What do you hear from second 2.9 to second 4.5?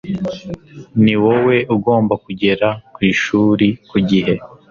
ku ishuri ku gihe.